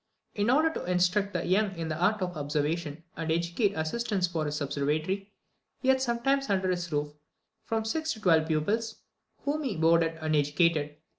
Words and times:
In 0.33 0.49
order 0.49 0.71
to 0.73 0.83
instruct 0.85 1.31
the 1.31 1.45
young 1.45 1.77
in 1.77 1.87
the 1.89 1.95
art 1.95 2.23
of 2.23 2.35
observation, 2.35 3.03
and 3.15 3.31
educate 3.31 3.75
assistants 3.77 4.25
for 4.25 4.45
his 4.45 4.59
observatory, 4.59 5.31
he 5.79 5.89
had 5.89 6.01
sometimes 6.01 6.49
under 6.49 6.71
his 6.71 6.91
roof 6.91 7.09
from 7.65 7.85
six 7.85 8.11
to 8.13 8.19
twelve 8.19 8.47
pupils, 8.47 8.95
whom 9.45 9.61
he 9.61 9.77
boarded 9.77 10.17
and 10.19 10.35
educated. 10.35 10.95